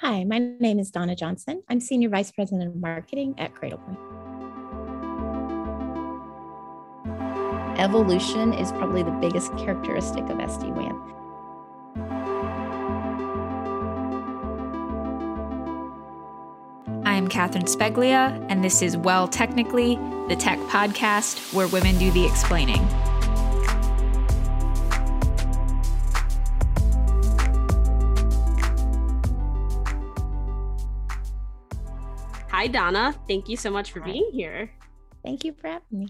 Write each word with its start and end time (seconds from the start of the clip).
Hi, 0.00 0.22
my 0.22 0.38
name 0.38 0.78
is 0.78 0.92
Donna 0.92 1.16
Johnson. 1.16 1.64
I'm 1.68 1.80
Senior 1.80 2.08
Vice 2.10 2.30
President 2.30 2.68
of 2.68 2.76
Marketing 2.76 3.34
at 3.36 3.52
Cradlepoint. 3.52 3.98
Evolution 7.80 8.52
is 8.52 8.70
probably 8.70 9.02
the 9.02 9.10
biggest 9.10 9.50
characteristic 9.56 10.22
of 10.28 10.38
SD 10.38 10.72
WAN. 10.72 10.94
I'm 17.04 17.26
Catherine 17.26 17.64
Sbeglia, 17.64 18.46
and 18.48 18.62
this 18.62 18.82
is 18.82 18.96
Well 18.96 19.26
Technically, 19.26 19.96
the 20.28 20.36
tech 20.38 20.60
podcast 20.68 21.52
where 21.52 21.66
women 21.66 21.98
do 21.98 22.12
the 22.12 22.24
explaining. 22.24 22.86
Hi, 32.58 32.66
Donna. 32.66 33.14
Thank 33.28 33.48
you 33.48 33.56
so 33.56 33.70
much 33.70 33.92
for 33.92 34.00
Hi. 34.00 34.06
being 34.10 34.30
here. 34.32 34.68
Thank 35.24 35.44
you 35.44 35.52
for 35.52 35.68
having 35.68 35.96
me. 35.96 36.08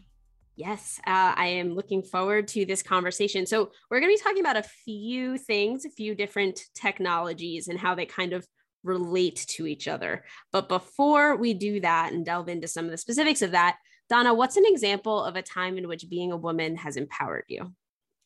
Yes, 0.56 0.98
uh, 1.06 1.34
I 1.37 1.48
am 1.48 1.75
looking 1.75 2.02
forward 2.02 2.48
to 2.48 2.65
this 2.65 2.83
conversation. 2.83 3.45
So, 3.45 3.70
we're 3.91 4.01
going 4.01 4.11
to 4.11 4.19
be 4.19 4.25
talking 4.25 4.41
about 4.41 4.56
a 4.56 4.62
few 4.62 5.37
things, 5.37 5.84
a 5.84 5.91
few 5.91 6.15
different 6.15 6.62
technologies, 6.75 7.69
and 7.69 7.79
how 7.79 7.95
they 7.95 8.06
kind 8.06 8.33
of 8.33 8.47
relate 8.83 9.45
to 9.48 9.66
each 9.66 9.87
other. 9.89 10.25
But 10.51 10.70
before 10.70 11.37
we 11.37 11.53
do 11.53 11.80
that 11.80 12.15
and 12.15 12.25
delve 12.25 12.48
into 12.48 12.67
some 12.67 12.87
of 12.87 12.92
the 12.92 12.97
specifics 12.97 13.42
of 13.42 13.51
that, 13.51 13.77
Donna, 14.09 14.33
what's 14.33 14.56
an 14.56 14.65
example 14.65 15.23
of 15.23 15.37
a 15.37 15.42
time 15.42 15.77
in 15.77 15.87
which 15.87 16.09
being 16.09 16.33
a 16.33 16.37
woman 16.39 16.77
has 16.77 16.97
empowered 16.97 17.45
you? 17.48 17.75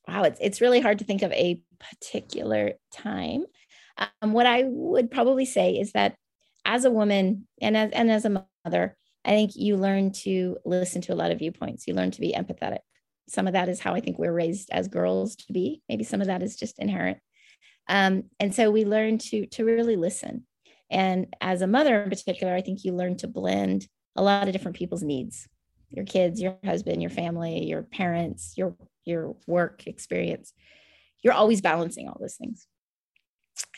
Wow, 0.07 0.23
it's, 0.23 0.39
it's 0.41 0.61
really 0.61 0.81
hard 0.81 1.01
to 1.01 1.05
think 1.05 1.23
of 1.23 1.33
a 1.33 1.61
particular 1.81 2.75
time. 2.93 3.47
Um, 3.99 4.33
what 4.33 4.47
I 4.47 4.63
would 4.65 5.11
probably 5.11 5.45
say 5.45 5.73
is 5.73 5.91
that 5.91 6.15
as 6.65 6.85
a 6.85 6.91
woman 6.91 7.47
and 7.61 7.77
as 7.77 7.91
and 7.93 8.11
as 8.11 8.25
a 8.25 8.47
mother, 8.65 8.97
I 9.25 9.31
think 9.31 9.53
you 9.55 9.77
learn 9.77 10.13
to 10.25 10.59
listen 10.65 11.01
to 11.03 11.13
a 11.13 11.17
lot 11.17 11.31
of 11.31 11.39
viewpoints. 11.39 11.87
You 11.87 11.95
learn 11.95 12.11
to 12.13 12.21
be 12.21 12.35
empathetic. 12.35 12.79
Some 13.29 13.47
of 13.47 13.53
that 13.53 13.69
is 13.69 13.81
how 13.81 13.95
I 13.95 14.01
think 14.01 14.19
we're 14.19 14.33
raised 14.33 14.69
as 14.71 14.89
girls 14.89 15.37
to 15.37 15.53
be. 15.53 15.83
Maybe 15.89 16.05
some 16.05 16.21
of 16.21 16.27
that 16.27 16.43
is 16.43 16.57
just 16.57 16.79
inherent. 16.79 17.19
Um, 17.89 18.25
and 18.41 18.55
so 18.55 18.71
we 18.71 18.85
learn 18.85 19.19
to 19.19 19.47
to 19.47 19.65
really 19.65 19.97
listen. 19.97 20.47
And 20.91 21.35
as 21.41 21.63
a 21.63 21.67
mother 21.67 22.03
in 22.03 22.11
particular, 22.11 22.55
I 22.55 22.61
think 22.61 22.85
you 22.85 22.93
learn 22.93 23.17
to 23.19 23.29
blend 23.29 23.89
a 24.17 24.23
lot 24.23 24.47
of 24.47 24.53
different 24.53 24.77
people's 24.77 25.03
needs. 25.03 25.49
Your 25.89 26.05
kids, 26.05 26.41
your 26.41 26.59
husband, 26.65 27.01
your 27.03 27.11
family, 27.11 27.65
your 27.65 27.83
parents, 27.83 28.55
your 28.57 28.77
your 29.05 29.37
work 29.47 29.87
experience. 29.87 30.53
You're 31.23 31.35
always 31.35 31.61
balancing 31.61 32.09
all 32.09 32.19
those 32.21 32.37
things. 32.37 32.67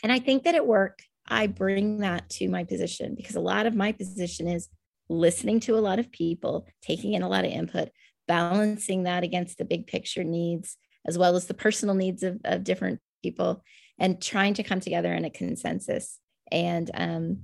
And 0.03 0.11
I 0.11 0.19
think 0.19 0.43
that 0.43 0.55
at 0.55 0.67
work, 0.67 0.99
I 1.27 1.47
bring 1.47 1.99
that 1.99 2.29
to 2.31 2.49
my 2.49 2.63
position 2.63 3.15
because 3.15 3.35
a 3.35 3.41
lot 3.41 3.65
of 3.65 3.75
my 3.75 3.91
position 3.91 4.47
is 4.47 4.69
listening 5.09 5.59
to 5.61 5.77
a 5.77 5.79
lot 5.79 5.99
of 5.99 6.11
people, 6.11 6.67
taking 6.81 7.13
in 7.13 7.21
a 7.21 7.29
lot 7.29 7.45
of 7.45 7.51
input, 7.51 7.89
balancing 8.27 9.03
that 9.03 9.23
against 9.23 9.57
the 9.57 9.65
big 9.65 9.87
picture 9.87 10.23
needs, 10.23 10.77
as 11.05 11.17
well 11.17 11.35
as 11.35 11.45
the 11.45 11.53
personal 11.53 11.95
needs 11.95 12.23
of, 12.23 12.39
of 12.43 12.63
different 12.63 12.99
people, 13.23 13.63
and 13.99 14.21
trying 14.21 14.53
to 14.55 14.63
come 14.63 14.79
together 14.79 15.13
in 15.13 15.25
a 15.25 15.29
consensus 15.29 16.19
and, 16.51 16.89
um, 16.93 17.39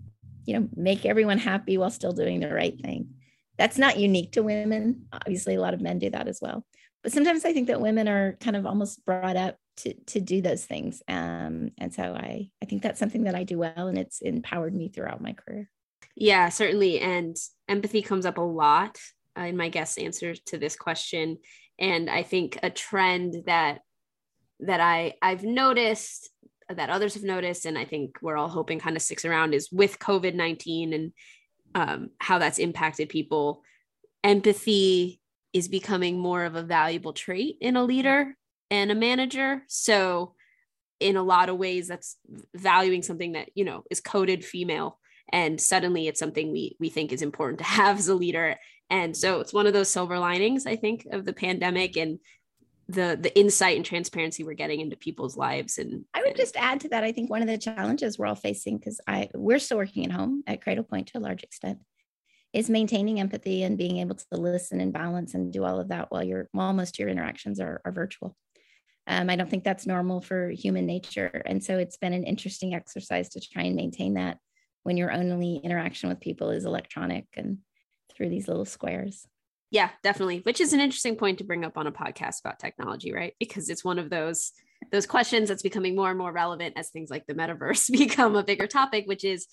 you 0.45 0.59
know, 0.59 0.67
make 0.75 1.05
everyone 1.05 1.37
happy 1.37 1.77
while 1.77 1.91
still 1.91 2.13
doing 2.13 2.39
the 2.39 2.53
right 2.53 2.79
thing. 2.81 3.09
That's 3.57 3.77
not 3.77 3.99
unique 3.99 4.33
to 4.33 4.43
women. 4.43 5.05
Obviously, 5.13 5.55
a 5.55 5.61
lot 5.61 5.73
of 5.73 5.81
men 5.81 5.99
do 5.99 6.09
that 6.09 6.27
as 6.27 6.39
well. 6.41 6.65
But 7.03 7.11
sometimes 7.11 7.45
I 7.45 7.53
think 7.53 7.67
that 7.67 7.81
women 7.81 8.07
are 8.07 8.37
kind 8.39 8.55
of 8.55 8.65
almost 8.65 9.05
brought 9.05 9.35
up 9.35 9.57
to 9.77 9.93
to 9.93 10.19
do 10.19 10.41
those 10.41 10.65
things. 10.65 11.01
Um, 11.07 11.71
and 11.77 11.93
so 11.93 12.03
i 12.03 12.49
i 12.61 12.65
think 12.65 12.81
that's 12.81 12.99
something 12.99 13.23
that 13.23 13.35
i 13.35 13.43
do 13.43 13.57
well 13.57 13.87
and 13.87 13.97
it's 13.97 14.21
empowered 14.21 14.75
me 14.75 14.89
throughout 14.89 15.21
my 15.21 15.33
career. 15.33 15.69
Yeah 16.15 16.49
certainly. 16.49 16.99
And 16.99 17.35
empathy 17.67 18.01
comes 18.01 18.25
up 18.25 18.37
a 18.37 18.41
lot 18.41 18.99
uh, 19.37 19.43
in 19.43 19.57
my 19.57 19.69
guest 19.69 19.97
answers 19.97 20.41
to 20.47 20.57
this 20.57 20.75
question. 20.75 21.37
And 21.79 22.09
i 22.09 22.23
think 22.23 22.59
a 22.61 22.69
trend 22.69 23.43
that 23.45 23.79
that 24.61 24.79
i 24.79 25.13
i've 25.21 25.43
noticed 25.43 26.29
that 26.69 26.89
others 26.89 27.15
have 27.15 27.23
noticed 27.23 27.65
and 27.65 27.77
i 27.77 27.85
think 27.85 28.17
we're 28.21 28.37
all 28.37 28.47
hoping 28.47 28.79
kind 28.79 28.95
of 28.95 29.01
sticks 29.01 29.25
around 29.25 29.53
is 29.53 29.71
with 29.71 29.99
covid-19 29.99 30.95
and 30.95 31.11
um, 31.73 32.09
how 32.19 32.37
that's 32.37 32.59
impacted 32.59 33.09
people 33.09 33.63
empathy 34.23 35.19
is 35.53 35.67
becoming 35.67 36.19
more 36.19 36.45
of 36.45 36.55
a 36.55 36.63
valuable 36.63 37.13
trait 37.13 37.57
in 37.61 37.75
a 37.75 37.83
leader 37.83 38.35
and 38.71 38.89
a 38.89 38.95
manager. 38.95 39.61
So 39.67 40.33
in 40.99 41.17
a 41.17 41.23
lot 41.23 41.49
of 41.49 41.57
ways 41.57 41.87
that's 41.87 42.17
valuing 42.55 43.03
something 43.03 43.33
that, 43.33 43.49
you 43.53 43.65
know, 43.65 43.83
is 43.91 43.99
coded 43.99 44.43
female 44.43 44.97
and 45.31 45.61
suddenly 45.61 46.07
it's 46.07 46.19
something 46.19 46.51
we 46.51 46.75
we 46.79 46.89
think 46.89 47.11
is 47.11 47.21
important 47.21 47.59
to 47.59 47.65
have 47.65 47.99
as 47.99 48.07
a 48.07 48.15
leader. 48.15 48.55
And 48.89 49.15
so 49.15 49.39
it's 49.39 49.53
one 49.53 49.67
of 49.67 49.73
those 49.73 49.89
silver 49.89 50.17
linings 50.17 50.65
I 50.65 50.75
think 50.75 51.05
of 51.11 51.25
the 51.25 51.33
pandemic 51.33 51.97
and 51.97 52.19
the 52.87 53.17
the 53.19 53.37
insight 53.37 53.77
and 53.77 53.85
transparency 53.85 54.43
we're 54.43 54.53
getting 54.53 54.81
into 54.81 54.97
people's 54.97 55.37
lives 55.37 55.77
and 55.77 56.03
i 56.13 56.21
would 56.21 56.35
just 56.35 56.57
add 56.57 56.79
to 56.79 56.89
that 56.89 57.03
i 57.03 57.11
think 57.11 57.29
one 57.29 57.41
of 57.41 57.47
the 57.47 57.57
challenges 57.57 58.17
we're 58.17 58.25
all 58.25 58.35
facing 58.35 58.77
because 58.77 58.99
i 59.07 59.29
we're 59.33 59.59
still 59.59 59.77
working 59.77 60.03
at 60.03 60.11
home 60.11 60.43
at 60.45 60.59
cradlepoint 60.61 61.05
to 61.05 61.17
a 61.17 61.19
large 61.19 61.43
extent 61.43 61.79
is 62.51 62.69
maintaining 62.69 63.19
empathy 63.19 63.63
and 63.63 63.77
being 63.77 63.99
able 63.99 64.15
to 64.15 64.25
listen 64.31 64.81
and 64.81 64.91
balance 64.91 65.35
and 65.35 65.53
do 65.53 65.63
all 65.63 65.79
of 65.79 65.87
that 65.87 66.11
while 66.11 66.23
your 66.23 66.49
while 66.51 66.73
most 66.73 66.95
of 66.95 66.99
your 66.99 67.07
interactions 67.07 67.59
are, 67.61 67.81
are 67.85 67.91
virtual 67.91 68.35
um, 69.07 69.29
I 69.29 69.35
don't 69.35 69.49
think 69.49 69.63
that's 69.63 69.87
normal 69.87 70.21
for 70.21 70.49
human 70.49 70.85
nature. 70.85 71.41
And 71.45 71.63
so 71.63 71.77
it's 71.77 71.97
been 71.97 72.13
an 72.13 72.23
interesting 72.23 72.73
exercise 72.73 73.29
to 73.29 73.41
try 73.41 73.63
and 73.63 73.75
maintain 73.75 74.13
that 74.13 74.37
when 74.83 74.97
your 74.97 75.11
only 75.11 75.57
interaction 75.57 76.09
with 76.09 76.19
people 76.19 76.49
is 76.49 76.65
electronic 76.65 77.25
and 77.35 77.59
through 78.15 78.29
these 78.29 78.47
little 78.47 78.65
squares. 78.65 79.27
Yeah, 79.71 79.89
definitely. 80.03 80.39
Which 80.39 80.59
is 80.59 80.73
an 80.73 80.81
interesting 80.81 81.15
point 81.15 81.37
to 81.37 81.43
bring 81.43 81.63
up 81.63 81.77
on 81.77 81.87
a 81.87 81.91
podcast 81.91 82.41
about 82.41 82.59
technology, 82.59 83.13
right? 83.13 83.33
Because 83.39 83.69
it's 83.69 83.85
one 83.85 83.99
of 83.99 84.09
those 84.09 84.51
those 84.91 85.05
questions 85.05 85.47
that's 85.47 85.61
becoming 85.61 85.95
more 85.95 86.09
and 86.09 86.17
more 86.17 86.31
relevant 86.31 86.73
as 86.75 86.89
things 86.89 87.11
like 87.11 87.27
the 87.27 87.35
metaverse 87.35 87.91
become 87.97 88.35
a 88.35 88.43
bigger 88.43 88.67
topic, 88.67 89.05
which 89.07 89.23
is 89.23 89.47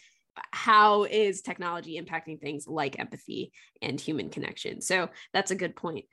how 0.52 1.04
is 1.04 1.42
technology 1.42 2.00
impacting 2.00 2.40
things 2.40 2.66
like 2.66 2.98
empathy 2.98 3.52
and 3.82 4.00
human 4.00 4.30
connection? 4.30 4.80
So 4.80 5.10
that's 5.32 5.50
a 5.50 5.56
good 5.56 5.76
point. 5.76 6.06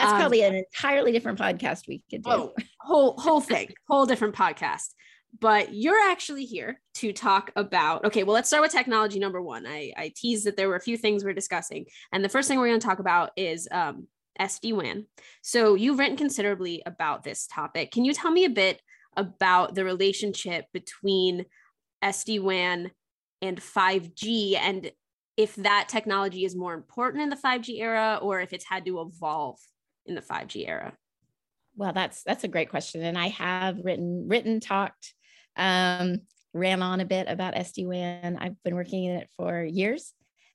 That's 0.00 0.12
um, 0.12 0.18
probably 0.18 0.42
an 0.42 0.54
entirely 0.54 1.12
different 1.12 1.38
podcast 1.38 1.86
we 1.86 2.02
could 2.08 2.22
do. 2.22 2.30
Oh, 2.30 2.54
whole 2.80 3.14
whole 3.18 3.40
thing, 3.42 3.68
whole 3.86 4.06
different 4.06 4.34
podcast. 4.34 4.94
But 5.38 5.74
you're 5.74 6.10
actually 6.10 6.44
here 6.44 6.80
to 6.94 7.12
talk 7.12 7.52
about. 7.54 8.04
Okay, 8.06 8.24
well, 8.24 8.34
let's 8.34 8.48
start 8.48 8.62
with 8.62 8.72
technology 8.72 9.18
number 9.18 9.40
one. 9.40 9.66
I, 9.66 9.92
I 9.96 10.12
teased 10.16 10.46
that 10.46 10.56
there 10.56 10.68
were 10.68 10.76
a 10.76 10.80
few 10.80 10.96
things 10.96 11.22
we're 11.22 11.34
discussing, 11.34 11.84
and 12.12 12.24
the 12.24 12.30
first 12.30 12.48
thing 12.48 12.58
we're 12.58 12.68
going 12.68 12.80
to 12.80 12.86
talk 12.86 12.98
about 12.98 13.30
is 13.36 13.68
um, 13.70 14.08
SD 14.40 14.72
WAN. 14.74 15.06
So 15.42 15.74
you've 15.74 15.98
written 15.98 16.16
considerably 16.16 16.82
about 16.86 17.22
this 17.22 17.46
topic. 17.46 17.92
Can 17.92 18.06
you 18.06 18.14
tell 18.14 18.30
me 18.30 18.46
a 18.46 18.50
bit 18.50 18.80
about 19.16 19.74
the 19.74 19.84
relationship 19.84 20.64
between 20.72 21.44
SD 22.02 22.40
WAN 22.40 22.90
and 23.42 23.58
5G, 23.60 24.56
and 24.56 24.90
if 25.36 25.54
that 25.56 25.88
technology 25.88 26.46
is 26.46 26.56
more 26.56 26.74
important 26.74 27.22
in 27.22 27.28
the 27.28 27.36
5G 27.36 27.80
era, 27.80 28.18
or 28.22 28.40
if 28.40 28.54
it's 28.54 28.64
had 28.64 28.86
to 28.86 29.00
evolve 29.00 29.58
in 30.06 30.14
the 30.14 30.22
5G 30.22 30.68
era? 30.68 30.92
Well, 31.76 31.92
that's 31.92 32.22
that's 32.24 32.44
a 32.44 32.48
great 32.48 32.68
question, 32.68 33.02
and 33.02 33.16
I 33.16 33.28
have 33.28 33.78
written 33.82 34.26
written 34.28 34.60
talked 34.60 35.14
um, 35.56 36.20
ran 36.52 36.82
on 36.82 37.00
a 37.00 37.04
bit 37.04 37.26
about 37.28 37.54
SD 37.54 37.86
WAN. 37.86 38.36
I've 38.38 38.60
been 38.64 38.74
working 38.74 39.04
in 39.04 39.16
it 39.16 39.28
for 39.36 39.64
years. 39.64 40.12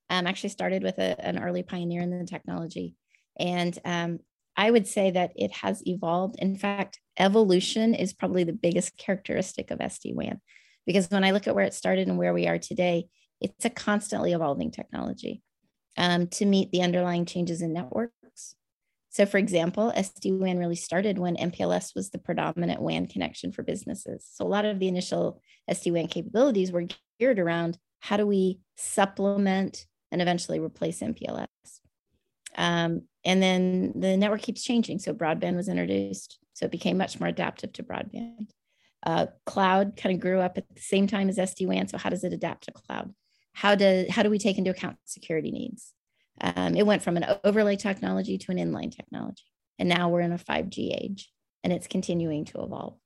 Um, 0.09 0.27
actually 0.27 0.49
started 0.49 0.83
with 0.83 0.99
a, 0.99 1.19
an 1.25 1.39
early 1.41 1.63
pioneer 1.63 2.01
in 2.01 2.17
the 2.17 2.25
technology, 2.25 2.95
and 3.39 3.77
um, 3.85 4.19
I 4.57 4.69
would 4.69 4.87
say 4.87 5.11
that 5.11 5.31
it 5.35 5.51
has 5.53 5.81
evolved. 5.87 6.35
In 6.37 6.57
fact, 6.57 6.99
evolution 7.17 7.95
is 7.95 8.13
probably 8.13 8.43
the 8.43 8.53
biggest 8.53 8.97
characteristic 8.97 9.71
of 9.71 9.79
SD 9.79 10.13
WAN, 10.13 10.41
because 10.85 11.09
when 11.09 11.23
I 11.23 11.31
look 11.31 11.47
at 11.47 11.55
where 11.55 11.65
it 11.65 11.73
started 11.73 12.07
and 12.07 12.17
where 12.17 12.33
we 12.33 12.47
are 12.47 12.59
today, 12.59 13.07
it's 13.41 13.65
a 13.65 13.69
constantly 13.69 14.33
evolving 14.33 14.71
technology 14.71 15.41
um, 15.97 16.27
to 16.27 16.45
meet 16.45 16.71
the 16.71 16.81
underlying 16.81 17.25
changes 17.25 17.61
in 17.61 17.73
networks 17.73 18.14
so, 19.15 19.25
for 19.25 19.37
example, 19.37 19.93
SD 19.95 20.37
WAN 20.37 20.57
really 20.57 20.75
started 20.75 21.17
when 21.17 21.37
MPLS 21.37 21.95
was 21.95 22.09
the 22.09 22.17
predominant 22.17 22.81
WAN 22.81 23.07
connection 23.07 23.53
for 23.53 23.63
businesses. 23.63 24.27
So, 24.29 24.45
a 24.45 24.49
lot 24.49 24.65
of 24.65 24.77
the 24.77 24.89
initial 24.89 25.41
SD 25.71 25.93
WAN 25.93 26.07
capabilities 26.07 26.69
were 26.69 26.87
geared 27.17 27.39
around 27.39 27.77
how 28.01 28.17
do 28.17 28.27
we 28.27 28.59
supplement 28.75 29.85
and 30.11 30.21
eventually 30.21 30.59
replace 30.59 30.99
MPLS. 30.99 31.47
Um, 32.57 33.03
and 33.23 33.41
then 33.41 33.93
the 33.95 34.17
network 34.17 34.41
keeps 34.41 34.65
changing. 34.65 34.99
So, 34.99 35.13
broadband 35.13 35.55
was 35.55 35.69
introduced. 35.69 36.37
So, 36.51 36.65
it 36.65 36.71
became 36.73 36.97
much 36.97 37.17
more 37.17 37.29
adaptive 37.29 37.71
to 37.71 37.83
broadband. 37.83 38.49
Uh, 39.05 39.27
cloud 39.45 39.95
kind 39.95 40.13
of 40.13 40.19
grew 40.19 40.41
up 40.41 40.57
at 40.57 40.65
the 40.75 40.81
same 40.81 41.07
time 41.07 41.29
as 41.29 41.37
SD 41.37 41.67
WAN. 41.67 41.87
So, 41.87 41.97
how 41.97 42.09
does 42.09 42.25
it 42.25 42.33
adapt 42.33 42.65
to 42.65 42.73
cloud? 42.73 43.13
How 43.53 43.75
do, 43.75 44.07
how 44.09 44.23
do 44.23 44.29
we 44.29 44.39
take 44.39 44.57
into 44.57 44.71
account 44.71 44.97
security 45.05 45.51
needs? 45.51 45.93
Um, 46.41 46.75
it 46.75 46.85
went 46.85 47.01
from 47.01 47.17
an 47.17 47.25
overlay 47.43 47.75
technology 47.75 48.37
to 48.37 48.51
an 48.51 48.57
inline 48.57 48.95
technology. 48.95 49.43
And 49.79 49.89
now 49.89 50.09
we're 50.09 50.21
in 50.21 50.33
a 50.33 50.37
5G 50.37 50.93
age 51.01 51.31
and 51.63 51.71
it's 51.73 51.87
continuing 51.87 52.45
to 52.45 52.61
evolve. 52.61 52.97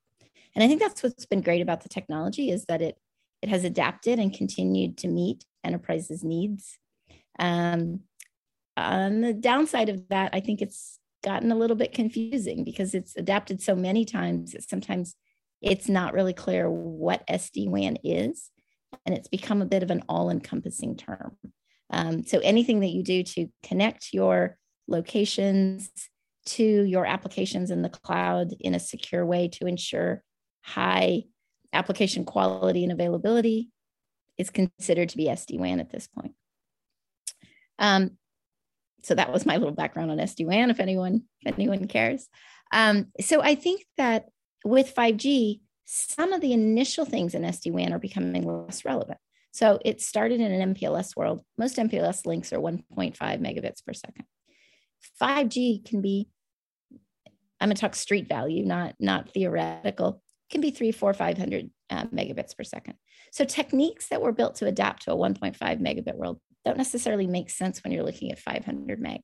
And 0.56 0.64
I 0.64 0.68
think 0.68 0.82
that's 0.82 1.04
what's 1.04 1.26
been 1.26 1.42
great 1.42 1.62
about 1.62 1.82
the 1.82 1.90
technology 1.90 2.50
is 2.50 2.66
that 2.66 2.82
it 2.82 2.98
it 3.42 3.50
has 3.50 3.64
adapted 3.64 4.20
and 4.20 4.34
continued 4.34 4.98
to 4.98 5.08
meet 5.08 5.46
enterprises' 5.64 6.24
needs. 6.24 6.78
Um, 7.40 8.02
on 8.76 9.22
the 9.22 9.34
downside 9.34 9.90
of 9.90 10.10
that, 10.10 10.32
I 10.34 10.42
think 10.42 10.62
it's 10.62 11.00
gotten 11.24 11.52
a 11.52 11.56
little 11.56 11.76
bit 11.76 11.94
confusing 11.94 12.64
because 12.64 12.94
it's 12.94 13.16
adapted 13.16 13.62
so 13.62 13.76
many 13.76 14.06
times 14.06 14.52
that 14.52 14.68
sometimes 14.68 15.16
it's 15.62 15.90
not 15.90 16.14
really 16.14 16.34
clear 16.34 16.70
what 16.70 17.28
SD-WAN 17.28 17.98
is, 18.04 18.52
and 19.06 19.16
it's 19.16 19.28
become 19.28 19.62
a 19.62 19.66
bit 19.66 19.84
of 19.84 19.92
an 19.92 20.04
all-encompassing 20.08 20.98
term. 20.98 21.38
Um, 21.90 22.24
so 22.24 22.40
anything 22.40 22.82
that 22.82 22.90
you 22.90 23.04
do 23.04 23.24
to 23.24 23.48
connect 23.64 24.14
your 24.14 24.58
locations 24.88 25.90
to 26.46 26.64
your 26.64 27.06
applications 27.06 27.72
in 27.72 27.82
the 27.82 27.90
cloud 27.90 28.54
in 28.60 28.74
a 28.74 28.80
secure 28.80 29.26
way 29.26 29.48
to 29.50 29.66
ensure 29.66 30.24
high 30.62 31.24
application 31.74 32.26
quality 32.26 32.84
and 32.84 32.92
availability 32.92 33.70
is 34.38 34.50
considered 34.50 35.10
to 35.10 35.18
be 35.18 35.26
SD-WAN 35.26 35.80
at 35.80 35.92
this 35.92 36.08
point. 36.08 36.34
Um, 37.78 38.12
so 39.04 39.16
that 39.16 39.32
was 39.32 39.46
my 39.46 39.58
little 39.58 39.74
background 39.74 40.12
on 40.12 40.18
SD-WAN, 40.18 40.70
if 40.70 40.80
anyone, 40.80 41.24
if 41.42 41.56
anyone 41.56 41.88
cares. 41.88 42.28
Um, 42.72 43.08
so 43.22 43.42
I 43.42 43.56
think 43.56 43.86
that 43.98 44.26
with 44.66 44.94
5G, 44.96 45.62
some 45.86 46.34
of 46.34 46.42
the 46.42 46.54
initial 46.54 47.06
things 47.06 47.34
in 47.34 47.44
SD-WAN 47.44 47.94
are 47.94 48.00
becoming 48.00 48.44
less 48.44 48.86
relevant. 48.86 49.20
So 49.52 49.80
it 49.84 50.02
started 50.02 50.40
in 50.40 50.52
an 50.52 50.74
MPLS 50.74 51.16
world. 51.16 51.44
Most 51.58 51.78
MPLS 51.78 52.26
links 52.26 52.54
are 52.54 52.60
1.5 52.60 53.18
megabits 53.18 53.86
per 53.86 53.94
second. 53.94 54.26
5G 55.22 55.86
can 55.86 56.02
be, 56.02 56.30
I'm 57.60 57.70
gonna 57.70 57.76
talk 57.76 57.96
street 57.96 58.28
value, 58.28 58.66
not, 58.66 58.96
not 59.00 59.32
theoretical, 59.32 60.22
can 60.50 60.62
be 60.62 60.72
three, 60.72 60.92
four, 60.92 61.14
500 61.14 61.70
uh, 61.90 62.06
megabits 62.06 62.56
per 62.56 62.64
second. 62.64 62.96
So 63.32 63.46
techniques 63.46 64.08
that 64.10 64.22
were 64.22 64.32
built 64.32 64.56
to 64.56 64.68
adapt 64.68 65.04
to 65.04 65.14
a 65.14 65.16
1.5 65.16 65.58
megabit 65.58 66.16
world 66.16 66.40
don't 66.66 66.78
necessarily 66.78 67.28
make 67.28 67.50
sense 67.50 67.84
when 67.84 67.94
you're 67.94 68.04
looking 68.04 68.32
at 68.32 68.40
500 68.40 69.00
meg. 69.00 69.22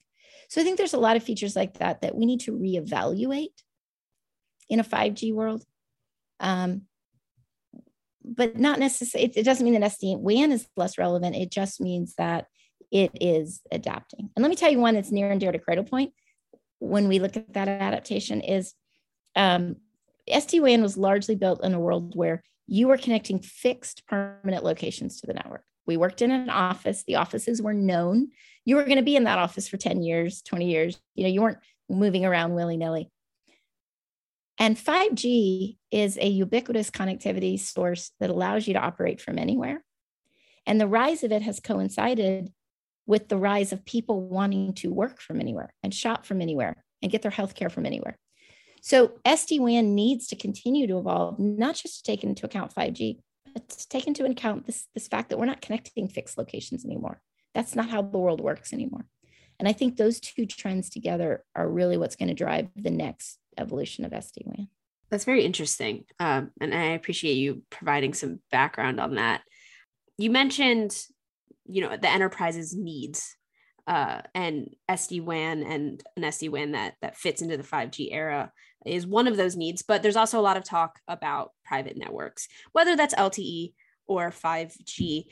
So 0.50 0.62
I 0.62 0.64
think 0.64 0.78
there's 0.78 0.94
a 0.94 1.00
lot 1.00 1.18
of 1.18 1.24
features 1.24 1.56
like 1.56 1.80
that 1.80 2.02
that 2.02 2.16
we 2.16 2.26
need 2.26 2.42
to 2.42 2.52
reevaluate 2.52 3.56
in 4.70 4.80
a 4.80 4.84
5G 4.84 5.34
world. 5.34 5.64
Um, 6.40 6.84
but 8.26 8.58
not 8.58 8.80
necessarily, 8.80 9.30
it, 9.30 9.38
it 9.38 9.44
doesn't 9.44 9.64
mean 9.64 9.80
that 9.80 9.92
SD-WAN 9.92 10.52
is 10.52 10.68
less 10.76 10.98
relevant. 10.98 11.36
It 11.36 11.52
just 11.52 11.80
means 11.80 12.16
that 12.18 12.48
it 12.92 13.12
is 13.20 13.62
adapting. 13.72 14.30
And 14.36 14.44
let 14.44 14.50
me 14.50 14.56
tell 14.56 14.72
you 14.72 14.80
one 14.80 14.96
that's 14.96 15.12
near 15.12 15.32
and 15.32 15.40
dear 15.40 15.52
to 15.52 15.60
Cradlepoint 15.60 16.12
when 16.80 17.08
we 17.08 17.20
look 17.20 17.38
at 17.38 17.54
that 17.54 17.68
adaptation 17.68 18.42
is 18.42 18.74
um, 19.36 19.78
SD-WAN 20.30 20.82
was 20.82 20.98
largely 20.98 21.36
built 21.36 21.64
in 21.64 21.74
a 21.74 21.80
world 21.80 22.16
where 22.16 22.44
you 22.68 22.88
were 22.88 22.98
connecting 22.98 23.40
fixed 23.40 24.06
permanent 24.08 24.64
locations 24.64 25.22
to 25.22 25.28
the 25.28 25.34
network. 25.34 25.64
We 25.86 25.98
worked 25.98 26.22
in 26.22 26.32
an 26.32 26.50
office. 26.50 27.04
The 27.06 27.16
offices 27.16 27.62
were 27.62 27.74
known. 27.74 28.30
You 28.66 28.76
were 28.76 28.84
going 28.84 28.98
to 28.98 29.04
be 29.04 29.16
in 29.16 29.26
that 29.26 29.38
office 29.38 29.68
for 29.68 29.78
10 29.78 30.02
years, 30.02 30.42
20 30.42 30.70
years. 30.70 31.00
You 31.14 31.24
know, 31.24 31.30
you 31.30 31.42
weren't 31.42 31.60
moving 31.90 32.26
around 32.26 32.56
willy-nilly. 32.56 33.12
And 34.58 34.78
5G 34.78 35.78
is 35.92 36.18
a 36.18 36.28
ubiquitous 36.28 36.90
connectivity 36.90 37.60
source 37.60 38.12
that 38.20 38.30
allows 38.30 38.68
you 38.68 38.74
to 38.74 38.80
operate 38.80 39.22
from 39.22 39.38
anywhere. 39.38 39.84
And 40.66 40.80
the 40.80 40.88
rise 40.88 41.24
of 41.24 41.32
it 41.32 41.42
has 41.42 41.60
coincided 41.60 42.52
with 43.06 43.28
the 43.28 43.38
rise 43.38 43.72
of 43.72 43.86
people 43.86 44.28
wanting 44.28 44.74
to 44.76 44.92
work 44.92 45.20
from 45.20 45.40
anywhere 45.40 45.74
and 45.84 45.94
shop 45.94 46.26
from 46.26 46.42
anywhere 46.42 46.84
and 47.02 47.12
get 47.12 47.22
their 47.22 47.32
healthcare 47.32 47.72
from 47.72 47.86
anywhere. 47.86 48.18
So 48.82 49.14
SD-WAN 49.26 49.96
needs 49.96 50.28
to 50.28 50.36
continue 50.36 50.88
to 50.88 50.98
evolve, 51.00 51.40
not 51.40 51.76
just 51.76 51.98
to 51.98 52.04
take 52.04 52.24
into 52.24 52.46
account 52.46 52.74
5G, 52.74 53.20
but 53.54 53.68
to 53.70 53.90
take 53.90 54.08
into 54.08 54.26
account 54.26 54.66
this, 54.66 54.88
this 54.94 55.08
fact 55.08 55.30
that 55.30 55.38
we're 55.38 55.46
not 55.46 55.62
connecting 55.62 56.08
fixed 56.08 56.38
locations 56.38 56.86
anymore. 56.86 57.22
That's 57.54 57.76
not 57.76 57.90
how 57.90 58.02
the 58.02 58.18
world 58.18 58.42
works 58.42 58.74
anymore. 58.74 59.06
And 59.60 59.68
I 59.68 59.74
think 59.74 59.98
those 59.98 60.20
two 60.20 60.46
trends 60.46 60.90
together 60.90 61.44
are 61.56 61.70
really 61.70 61.98
what's 61.98 62.16
going 62.16 62.28
to 62.28 62.34
drive 62.34 62.68
the 62.76 62.92
next 62.92 63.40
evolution 63.58 64.06
of 64.06 64.12
SD-WAN. 64.12 64.68
That's 65.10 65.26
very 65.26 65.46
interesting. 65.46 66.06
Um, 66.20 66.52
and 66.60 66.74
I 66.74 66.92
appreciate 66.92 67.36
you 67.36 67.62
providing 67.70 68.14
some 68.14 68.40
background 68.52 69.00
on 69.00 69.16
that. 69.16 69.42
You 70.18 70.32
mentioned, 70.32 70.98
you 71.66 71.82
know, 71.82 71.96
the 71.96 72.10
enterprise's 72.10 72.76
needs 72.76 73.36
uh, 73.88 74.22
and 74.34 74.76
SD-WAN 74.90 75.64
and 75.64 76.04
an 76.18 76.24
SD-WAN 76.24 76.72
that, 76.72 76.96
that 77.02 77.18
fits 77.18 77.42
into 77.42 77.58
the 77.58 77.64
5G 77.64 78.10
era 78.12 78.52
is 78.86 79.06
one 79.06 79.28
of 79.28 79.38
those 79.38 79.56
needs. 79.56 79.84
But 79.84 80.02
there's 80.02 80.16
also 80.16 80.40
a 80.40 80.42
lot 80.42 80.58
of 80.58 80.64
talk 80.64 81.00
about 81.08 81.52
private 81.64 81.98
networks, 81.98 82.48
whether 82.72 82.96
that's 82.96 83.16
LTE 83.16 83.74
or 84.08 84.32
5G. 84.32 85.26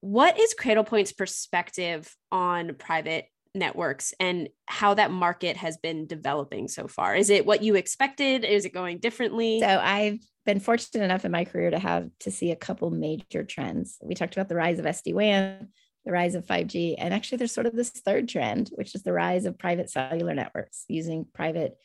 What 0.00 0.38
is 0.38 0.54
Cradlepoint's 0.58 1.12
perspective 1.12 2.14
on 2.30 2.74
private 2.74 3.24
networks 3.54 4.12
and 4.18 4.48
how 4.66 4.94
that 4.94 5.10
market 5.10 5.56
has 5.56 5.76
been 5.76 6.06
developing 6.06 6.68
so 6.68 6.88
far. 6.88 7.14
Is 7.14 7.30
it 7.30 7.46
what 7.46 7.62
you 7.62 7.76
expected? 7.76 8.44
Is 8.44 8.64
it 8.64 8.74
going 8.74 8.98
differently? 8.98 9.60
So 9.60 9.80
I've 9.82 10.18
been 10.44 10.60
fortunate 10.60 11.04
enough 11.04 11.24
in 11.24 11.32
my 11.32 11.44
career 11.44 11.70
to 11.70 11.78
have 11.78 12.08
to 12.20 12.30
see 12.30 12.50
a 12.50 12.56
couple 12.56 12.90
major 12.90 13.44
trends. 13.44 13.98
We 14.02 14.14
talked 14.14 14.36
about 14.36 14.48
the 14.48 14.56
rise 14.56 14.78
of 14.78 14.84
SD-WAN, 14.84 15.68
the 16.04 16.12
rise 16.12 16.34
of 16.34 16.46
5G, 16.46 16.96
and 16.98 17.14
actually 17.14 17.38
there's 17.38 17.52
sort 17.52 17.66
of 17.66 17.74
this 17.74 17.90
third 17.90 18.28
trend, 18.28 18.70
which 18.74 18.94
is 18.94 19.02
the 19.02 19.12
rise 19.12 19.46
of 19.46 19.58
private 19.58 19.90
cellular 19.90 20.34
networks 20.34 20.84
using 20.88 21.26
private 21.32 21.76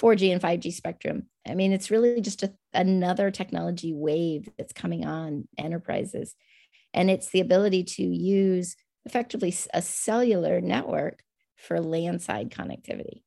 4G 0.00 0.32
and 0.32 0.40
5G 0.40 0.72
spectrum. 0.72 1.24
I 1.46 1.54
mean, 1.54 1.72
it's 1.72 1.90
really 1.90 2.20
just 2.20 2.42
a, 2.44 2.54
another 2.72 3.30
technology 3.30 3.92
wave 3.92 4.48
that's 4.56 4.72
coming 4.72 5.04
on 5.04 5.48
enterprises. 5.58 6.34
And 6.94 7.10
it's 7.10 7.30
the 7.30 7.40
ability 7.40 7.84
to 7.84 8.02
use 8.02 8.76
effectively 9.08 9.54
a 9.72 9.82
cellular 9.82 10.60
network 10.60 11.20
for 11.56 11.80
LAN 11.80 12.18
side 12.20 12.50
connectivity. 12.50 13.22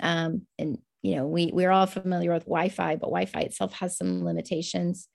Um, 0.00 0.46
and 0.58 0.78
you 1.02 1.16
know, 1.16 1.26
we 1.26 1.50
we're 1.52 1.70
all 1.70 1.86
familiar 1.86 2.32
with 2.32 2.44
Wi-Fi, 2.44 2.96
but 2.96 3.06
Wi-Fi 3.06 3.40
itself 3.40 3.74
has 3.74 3.96
some 3.96 4.24
limitations. 4.24 5.08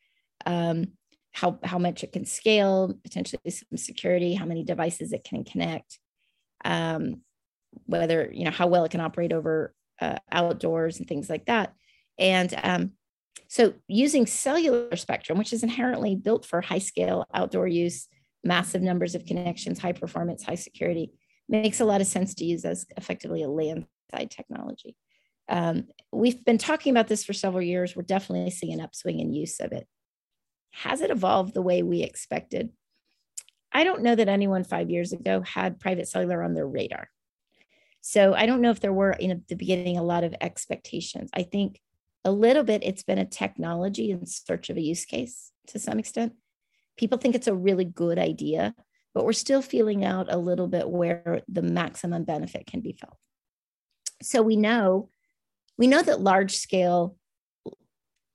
Um, 0.46 0.94
how 1.32 1.60
how 1.64 1.78
much 1.78 2.04
it 2.04 2.12
can 2.12 2.26
scale, 2.26 2.94
potentially 3.04 3.42
some 3.50 3.78
security, 3.78 4.34
how 4.34 4.46
many 4.46 4.64
devices 4.64 5.14
it 5.14 5.24
can 5.24 5.44
connect, 5.44 6.00
um, 6.66 7.22
whether 7.86 8.30
you 8.34 8.46
know 8.46 8.52
how 8.52 8.68
well 8.68 8.86
it 8.86 8.92
can 8.92 9.02
operate 9.02 9.34
over 9.34 9.74
uh, 10.02 10.18
outdoors 10.32 11.00
and 11.00 11.08
things 11.08 11.30
like 11.30 11.46
that. 11.46 11.74
And 12.20 12.54
um, 12.64 12.92
so, 13.48 13.74
using 13.88 14.26
cellular 14.26 14.96
spectrum, 14.96 15.38
which 15.38 15.54
is 15.54 15.64
inherently 15.64 16.16
built 16.16 16.46
for 16.46 16.60
high 16.62 16.80
scale 16.80 17.26
outdoor 17.34 17.68
use, 17.68 18.08
massive 18.44 18.82
numbers 18.82 19.16
of 19.16 19.26
connections, 19.26 19.80
high 19.80 19.94
performance, 19.94 20.44
high 20.44 20.56
security, 20.56 21.12
makes 21.50 21.80
a 21.80 21.86
lot 21.86 22.02
of 22.02 22.08
sense 22.08 22.34
to 22.36 22.46
use 22.46 22.66
as 22.66 22.86
effectively 22.98 23.44
a 23.44 23.50
LAN 23.50 23.88
side 24.12 24.32
technology. 24.32 24.96
Um, 25.50 25.88
we've 26.12 26.44
been 26.44 26.58
talking 26.58 26.92
about 26.92 27.08
this 27.08 27.24
for 27.24 27.34
several 27.34 27.62
years. 27.62 27.96
We're 27.96 28.04
definitely 28.04 28.52
seeing 28.52 28.74
an 28.74 28.82
upswing 28.82 29.20
in 29.20 29.34
use 29.34 29.60
of 29.60 29.72
it. 29.72 29.88
Has 30.72 31.02
it 31.02 31.10
evolved 31.10 31.54
the 31.54 31.62
way 31.62 31.84
we 31.84 32.02
expected? 32.04 32.70
I 33.72 33.84
don't 33.84 34.02
know 34.02 34.16
that 34.16 34.28
anyone 34.28 34.64
five 34.64 34.90
years 34.90 35.14
ago 35.14 35.42
had 35.42 35.80
private 35.80 36.08
cellular 36.08 36.44
on 36.44 36.54
their 36.54 36.68
radar. 36.68 37.10
So 38.02 38.34
I 38.34 38.46
don't 38.46 38.62
know 38.62 38.72
if 38.72 38.80
there 38.80 38.94
were 38.94 39.12
in 39.12 39.44
the 39.48 39.56
beginning 39.56 39.98
a 39.98 40.04
lot 40.04 40.24
of 40.24 40.36
expectations. 40.40 41.30
I 41.34 41.44
think 41.44 41.82
a 42.24 42.32
little 42.32 42.64
bit 42.64 42.84
it's 42.84 43.04
been 43.04 43.18
a 43.18 43.26
technology 43.26 44.12
in 44.12 44.26
search 44.26 44.70
of 44.70 44.78
a 44.78 44.82
use 44.82 45.06
case 45.06 45.52
to 45.68 45.80
some 45.80 46.00
extent 46.00 46.34
people 46.98 47.18
think 47.18 47.36
it's 47.36 47.48
a 47.48 47.56
really 47.56 47.86
good 47.86 48.18
idea, 48.18 48.76
but 49.14 49.26
we're 49.26 49.34
still 49.34 49.62
feeling 49.62 50.04
out 50.04 50.32
a 50.32 50.38
little 50.38 50.68
bit 50.68 50.90
where 50.90 51.42
the 51.48 51.62
maximum 51.62 52.24
benefit 52.24 52.66
can 52.66 52.82
be 52.82 52.94
felt. 52.94 53.18
So 54.22 54.42
we 54.42 54.56
know 54.56 55.10
we 55.78 55.88
know 55.88 56.02
that 56.02 56.22
large 56.22 56.58
scale 56.58 57.16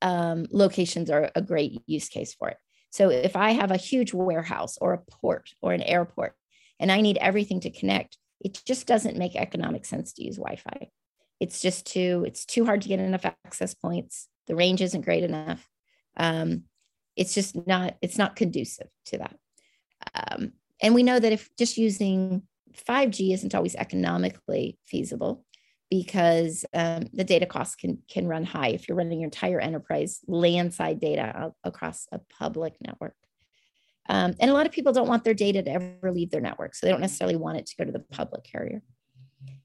um, 0.00 0.46
locations 0.50 1.10
are 1.10 1.30
a 1.34 1.42
great 1.42 1.82
use 1.86 2.08
case 2.08 2.34
for 2.34 2.48
it. 2.48 2.56
So 2.90 3.10
if 3.10 3.36
I 3.36 3.52
have 3.52 3.70
a 3.70 3.76
huge 3.76 4.14
warehouse 4.14 4.78
or 4.80 4.92
a 4.92 5.02
port 5.10 5.50
or 5.60 5.72
an 5.72 5.82
airport 5.82 6.34
and 6.78 6.92
I 6.92 7.00
need 7.00 7.18
everything 7.18 7.60
to 7.60 7.70
connect, 7.70 8.16
it 8.40 8.60
just 8.66 8.86
doesn't 8.86 9.16
make 9.16 9.34
economic 9.34 9.84
sense 9.84 10.12
to 10.14 10.24
use 10.24 10.36
Wi-Fi. 10.36 10.90
It's 11.40 11.60
just 11.60 11.86
too 11.86 12.24
it's 12.26 12.44
too 12.44 12.64
hard 12.64 12.82
to 12.82 12.88
get 12.88 13.00
enough 13.00 13.24
access 13.24 13.74
points. 13.74 14.28
The 14.46 14.56
range 14.56 14.80
isn't 14.80 15.04
great 15.04 15.24
enough. 15.24 15.68
Um, 16.16 16.64
it's 17.16 17.34
just 17.34 17.66
not 17.66 17.96
it's 18.02 18.18
not 18.18 18.36
conducive 18.36 18.88
to 19.06 19.18
that. 19.18 19.36
Um, 20.14 20.52
and 20.82 20.94
we 20.94 21.02
know 21.02 21.18
that 21.18 21.32
if 21.32 21.48
just 21.56 21.76
using 21.76 22.42
5g 22.88 23.34
isn't 23.34 23.54
always 23.54 23.74
economically 23.76 24.78
feasible 24.84 25.44
because 25.90 26.64
um, 26.72 27.04
the 27.12 27.24
data 27.24 27.46
costs 27.46 27.76
can 27.76 27.98
can 28.08 28.26
run 28.26 28.44
high 28.44 28.68
if 28.68 28.88
you're 28.88 28.96
running 28.96 29.20
your 29.20 29.26
entire 29.26 29.60
enterprise 29.60 30.20
LAN 30.26 30.70
side 30.70 31.00
data 31.00 31.52
across 31.64 32.06
a 32.12 32.18
public 32.18 32.74
network. 32.80 33.14
Um, 34.08 34.34
and 34.40 34.50
a 34.50 34.54
lot 34.54 34.66
of 34.66 34.72
people 34.72 34.92
don't 34.92 35.08
want 35.08 35.22
their 35.22 35.34
data 35.34 35.62
to 35.62 35.70
ever 35.70 36.10
leave 36.10 36.30
their 36.30 36.40
network 36.40 36.74
so 36.74 36.86
they 36.86 36.90
don't 36.90 37.00
necessarily 37.00 37.36
want 37.36 37.58
it 37.58 37.66
to 37.66 37.76
go 37.76 37.84
to 37.84 37.92
the 37.92 38.00
public 38.00 38.42
carrier. 38.42 38.82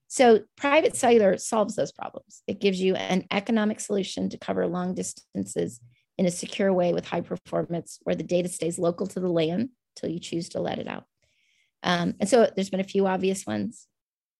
So 0.07 0.41
private 0.55 0.95
cellular 0.95 1.37
solves 1.37 1.75
those 1.75 1.91
problems. 1.91 2.43
It 2.47 2.61
gives 2.61 2.79
you 2.79 2.95
an 2.95 3.25
economic 3.31 3.79
solution 3.79 4.29
to 4.29 4.37
cover 4.37 4.67
long 4.67 4.93
distances 4.93 5.79
in 6.17 6.25
a 6.25 6.31
secure 6.31 6.73
way 6.73 6.93
with 6.93 7.07
high 7.07 7.21
performance 7.21 7.99
where 8.03 8.15
the 8.15 8.23
data 8.23 8.49
stays 8.49 8.79
local 8.79 9.07
to 9.07 9.19
the 9.19 9.29
LAN 9.29 9.69
until 9.95 10.09
you 10.09 10.19
choose 10.19 10.49
to 10.49 10.61
let 10.61 10.79
it 10.79 10.87
out. 10.87 11.05
Um, 11.83 12.15
and 12.19 12.27
so 12.27 12.49
there's 12.55 12.69
been 12.69 12.79
a 12.79 12.85
few 12.85 13.07
obvious 13.07 13.45
ones 13.45 13.87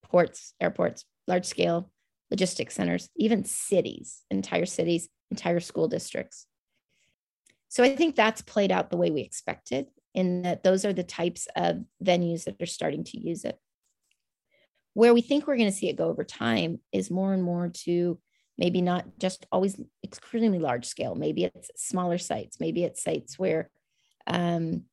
ports, 0.04 0.54
airports, 0.62 1.06
large 1.28 1.46
scale 1.46 1.92
logistics 2.32 2.76
centers, 2.76 3.10
even 3.16 3.44
cities, 3.46 4.24
entire 4.30 4.66
cities, 4.66 5.10
entire 5.32 5.60
school 5.60 5.88
districts. 5.88 6.46
So 7.70 7.84
I 7.84 7.96
think 7.96 8.16
that's 8.16 8.42
played 8.42 8.72
out 8.72 8.90
the 8.90 8.98
way 8.98 9.12
we 9.12 9.22
expected, 9.22 9.88
in 10.14 10.42
that 10.44 10.64
those 10.64 10.86
are 10.86 10.94
the 10.94 11.04
types 11.04 11.48
of 11.56 11.84
venues 12.04 12.46
that 12.46 12.62
are 12.62 12.66
starting 12.66 13.04
to 13.06 13.20
use 13.20 13.46
it. 13.46 13.58
Where 14.94 15.14
we 15.14 15.22
think 15.22 15.46
we're 15.46 15.58
going 15.58 15.70
to 15.70 15.76
see 15.76 15.90
it 15.90 15.98
go 15.98 16.10
over 16.10 16.24
time 16.24 16.80
is 16.92 17.12
more 17.12 17.34
and 17.34 17.44
more 17.44 17.70
to 17.84 18.20
maybe 18.58 18.82
not 18.82 19.06
just 19.20 19.46
always 19.52 19.80
extremely 20.04 20.60
large 20.60 20.86
scale. 20.86 21.16
Maybe 21.16 21.46
it's 21.46 21.70
smaller 21.76 22.18
sites. 22.18 22.60
Maybe 22.60 22.84
it's 22.84 23.04
sites 23.04 23.38
where 23.38 23.70
um, 24.26 24.84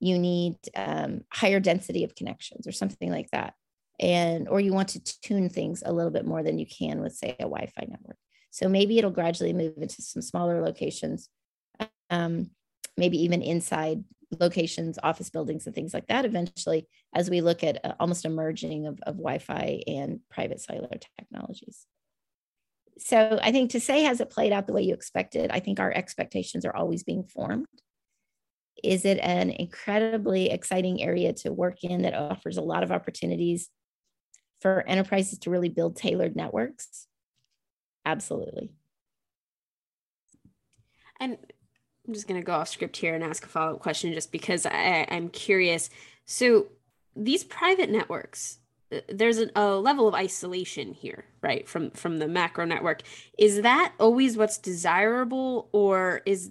you 0.00 0.18
need 0.18 0.56
um, 0.74 1.22
higher 1.32 1.60
density 1.60 2.04
of 2.04 2.14
connections 2.14 2.66
or 2.66 2.72
something 2.72 3.10
like 3.10 3.30
that. 3.30 3.54
And, 4.00 4.48
or 4.48 4.58
you 4.58 4.72
want 4.72 4.88
to 4.90 5.20
tune 5.20 5.48
things 5.48 5.82
a 5.86 5.92
little 5.92 6.10
bit 6.10 6.26
more 6.26 6.42
than 6.42 6.58
you 6.58 6.66
can 6.66 7.00
with, 7.00 7.14
say, 7.14 7.36
a 7.38 7.44
Wi 7.44 7.66
Fi 7.66 7.86
network. 7.88 8.16
So 8.50 8.68
maybe 8.68 8.98
it'll 8.98 9.10
gradually 9.10 9.52
move 9.52 9.74
into 9.76 10.02
some 10.02 10.22
smaller 10.22 10.60
locations, 10.60 11.28
um, 12.10 12.50
maybe 12.96 13.22
even 13.22 13.42
inside 13.42 14.02
locations, 14.40 14.98
office 15.02 15.30
buildings, 15.30 15.66
and 15.66 15.74
things 15.74 15.94
like 15.94 16.08
that 16.08 16.24
eventually, 16.24 16.88
as 17.14 17.30
we 17.30 17.40
look 17.40 17.62
at 17.62 17.84
uh, 17.84 17.94
almost 18.00 18.24
a 18.24 18.28
merging 18.28 18.86
of, 18.86 18.98
of 19.06 19.16
Wi 19.16 19.38
Fi 19.38 19.82
and 19.86 20.20
private 20.30 20.60
cellular 20.60 20.98
technologies 21.18 21.86
so 22.98 23.38
I 23.42 23.52
think 23.52 23.70
to 23.70 23.80
say, 23.80 24.02
has 24.02 24.20
it 24.20 24.30
played 24.30 24.52
out 24.52 24.66
the 24.66 24.72
way 24.72 24.82
you 24.82 24.94
expected? 24.94 25.50
I 25.50 25.60
think 25.60 25.80
our 25.80 25.92
expectations 25.92 26.64
are 26.64 26.74
always 26.74 27.02
being 27.02 27.24
formed. 27.24 27.66
Is 28.82 29.04
it 29.04 29.18
an 29.18 29.50
incredibly 29.50 30.50
exciting 30.50 31.02
area 31.02 31.32
to 31.34 31.52
work 31.52 31.84
in 31.84 32.02
that 32.02 32.14
offers 32.14 32.56
a 32.56 32.62
lot 32.62 32.82
of 32.82 32.92
opportunities 32.92 33.68
for 34.60 34.84
enterprises 34.86 35.38
to 35.40 35.50
really 35.50 35.68
build 35.68 35.96
tailored 35.96 36.36
networks? 36.36 37.06
Absolutely. 38.04 38.70
And 41.20 41.38
I'm 42.06 42.14
just 42.14 42.26
going 42.26 42.40
to 42.40 42.44
go 42.44 42.54
off 42.54 42.68
script 42.68 42.96
here 42.96 43.14
and 43.14 43.22
ask 43.22 43.44
a 43.44 43.48
follow 43.48 43.74
up 43.74 43.80
question 43.80 44.12
just 44.12 44.32
because 44.32 44.66
I, 44.66 45.06
I'm 45.08 45.28
curious. 45.28 45.88
So, 46.24 46.66
these 47.14 47.44
private 47.44 47.90
networks, 47.90 48.58
there's 49.08 49.38
a, 49.38 49.50
a, 49.56 49.76
level 49.76 50.08
of 50.08 50.14
isolation 50.14 50.92
here 50.92 51.24
right 51.42 51.68
from 51.68 51.90
from 51.90 52.18
the 52.18 52.28
macro 52.28 52.64
network. 52.64 53.02
Is 53.38 53.62
that 53.62 53.92
always 53.98 54.36
what's 54.36 54.58
desirable 54.58 55.68
or 55.72 56.22
is 56.26 56.50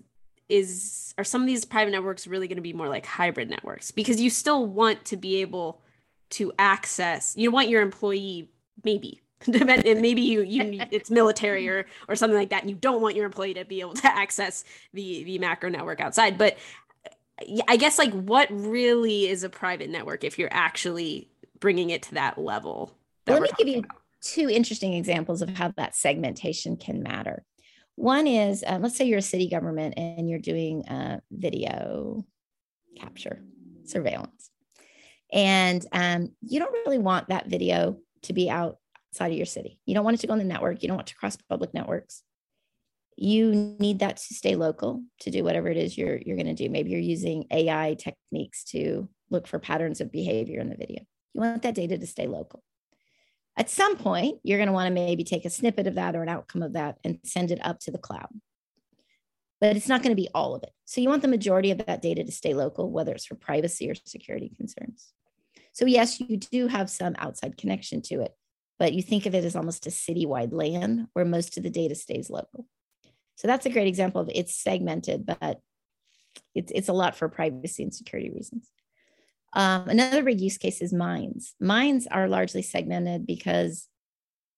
is 0.50 1.14
are 1.18 1.24
some 1.24 1.42
of 1.42 1.48
these 1.48 1.66
private 1.66 1.92
networks 1.92 2.28
really 2.28 2.48
going 2.48 2.58
to 2.58 2.62
be 2.62 2.74
more 2.74 2.90
like 2.90 3.06
hybrid 3.06 3.50
networks? 3.50 3.92
Because 3.92 4.20
you 4.20 4.30
still 4.30 4.66
want 4.66 5.06
to 5.06 5.18
be 5.18 5.42
able 5.42 5.82
to 6.32 6.52
access 6.58 7.36
you 7.38 7.52
want 7.52 7.68
your 7.70 7.82
employee 7.82 8.50
maybe 8.84 9.22
maybe 9.48 10.22
you 10.22 10.42
you 10.44 10.82
it's 10.92 11.10
military 11.10 11.68
or 11.68 11.86
or 12.08 12.16
something 12.16 12.38
like 12.38 12.50
that 12.50 12.62
and 12.62 12.70
you 12.70 12.76
don't 12.76 13.02
want 13.02 13.16
your 13.16 13.26
employee 13.26 13.54
to 13.54 13.66
be 13.66 13.82
able 13.82 13.94
to 13.94 14.08
access 14.08 14.64
the 14.94 15.24
the 15.24 15.40
macro 15.40 15.70
network 15.70 16.00
outside. 16.00 16.38
But 16.38 16.58
I 17.68 17.78
guess 17.78 17.98
like 17.98 18.14
what 18.14 18.48
really 18.52 19.28
is 19.28 19.44
a 19.44 19.50
private 19.50 19.90
network 19.90 20.24
if 20.24 20.38
you're 20.38 20.54
actually 20.54 21.31
bringing 21.62 21.92
it 21.92 22.02
to 22.04 22.16
that 22.16 22.38
level. 22.38 22.98
That 23.26 23.34
Let 23.34 23.44
me 23.44 23.50
give 23.58 23.68
you 23.70 23.80
about. 23.80 23.96
two 24.22 24.50
interesting 24.50 24.94
examples 24.94 25.42
of 25.42 25.50
how 25.50 25.70
that 25.78 25.96
segmentation 25.96 26.76
can 26.76 27.02
matter. 27.02 27.46
One 27.96 28.28
is, 28.28 28.64
um, 28.68 28.82
let's 28.82 28.98
say 28.98 29.06
you're 29.06 29.20
a 29.20 29.22
city 29.22 29.48
government 29.48 29.94
and 29.96 30.30
you're 30.30 30.40
doing 30.40 30.86
uh, 30.88 31.20
video 31.32 32.26
capture, 32.98 33.42
surveillance, 33.86 34.50
and 35.32 35.86
um, 35.92 36.30
you 36.42 36.60
don't 36.60 36.74
really 36.86 36.98
want 36.98 37.30
that 37.30 37.48
video 37.48 37.98
to 38.24 38.34
be 38.34 38.50
outside 38.50 39.32
of 39.32 39.38
your 39.38 39.46
city. 39.46 39.80
You 39.86 39.94
don't 39.94 40.04
want 40.04 40.16
it 40.16 40.22
to 40.22 40.28
go 40.28 40.34
on 40.34 40.40
the 40.40 40.46
network. 40.46 40.82
You 40.82 40.88
don't 40.88 40.98
want 40.98 41.08
to 41.08 41.16
cross 41.16 41.38
public 41.50 41.74
networks. 41.74 42.24
You 43.18 43.54
need 43.54 44.00
that 44.00 44.18
to 44.18 44.34
stay 44.34 44.56
local 44.56 45.04
to 45.20 45.30
do 45.30 45.44
whatever 45.44 45.68
it 45.68 45.78
is 45.78 45.98
you're 45.98 46.18
you're 46.18 46.38
going 46.38 46.48
to 46.48 46.54
do. 46.54 46.70
Maybe 46.70 46.92
you're 46.92 47.00
using 47.00 47.46
AI 47.52 47.96
techniques 48.00 48.64
to 48.66 49.10
look 49.30 49.48
for 49.48 49.60
patterns 49.60 50.02
of 50.02 50.12
behavior 50.12 50.60
in 50.60 50.70
the 50.70 50.76
video. 50.76 51.04
You 51.34 51.42
want 51.42 51.62
that 51.64 51.76
data 51.76 51.98
to 51.98 52.08
stay 52.08 52.28
local. 52.28 52.64
At 53.58 53.70
some 53.70 53.98
point, 53.98 54.40
you're 54.44 54.58
going 54.58 54.68
to 54.68 54.74
want 54.74 54.88
to 54.88 54.94
maybe 54.94 55.24
take 55.24 55.46
a 55.46 55.50
snippet 55.50 55.88
of 55.88 55.96
that 55.96 56.16
or 56.16 56.24
an 56.24 56.30
outcome 56.30 56.64
of 56.64 56.74
that 56.74 56.98
and 57.04 57.20
send 57.24 57.52
it 57.52 57.64
up 57.66 57.80
to 57.82 57.92
the 57.92 57.98
cloud. 57.98 58.30
But 59.60 59.76
it's 59.76 59.90
not 59.90 60.02
going 60.02 60.16
to 60.16 60.22
be 60.22 60.30
all 60.34 60.56
of 60.56 60.64
it. 60.64 60.72
So 60.86 61.02
you 61.02 61.10
want 61.10 61.22
the 61.22 61.28
majority 61.28 61.72
of 61.72 61.86
that 61.86 62.02
data 62.02 62.24
to 62.24 62.32
stay 62.32 62.54
local, 62.54 62.90
whether 62.92 63.14
it's 63.14 63.26
for 63.26 63.36
privacy 63.36 63.90
or 63.90 63.96
security 64.06 64.52
concerns. 64.58 65.14
So, 65.74 65.86
yes, 65.86 66.20
you 66.20 66.38
do 66.38 66.68
have 66.68 66.90
some 66.90 67.16
outside 67.18 67.58
connection 67.58 68.02
to 68.04 68.22
it, 68.22 68.34
but 68.80 68.94
you 68.94 69.02
think 69.02 69.26
of 69.26 69.36
it 69.36 69.46
as 69.46 69.56
almost 69.56 69.88
a 69.88 69.90
citywide 69.90 70.52
LAN 70.52 71.08
where 71.14 71.26
most 71.26 71.58
of 71.58 71.64
the 71.64 71.70
data 71.70 71.96
stays 71.96 72.30
local. 72.30 72.66
So 73.36 73.48
that's 73.48 73.66
a 73.66 73.70
great 73.70 73.88
example 73.88 74.22
of 74.22 74.30
it's 74.34 74.56
segmented, 74.56 75.26
but 75.26 75.60
it's, 76.54 76.72
it's 76.74 76.90
a 76.90 76.94
lot 76.94 77.16
for 77.16 77.30
privacy 77.30 77.84
and 77.84 77.94
security 77.94 78.30
reasons. 78.30 78.70
Um, 79.54 79.90
another 79.90 80.24
big 80.24 80.40
use 80.40 80.58
case 80.58 80.82
is 80.82 80.94
mines. 80.94 81.56
Mines 81.60 82.08
are 82.08 82.28
largely 82.28 82.62
segmented 82.62 83.28
because 83.28 83.88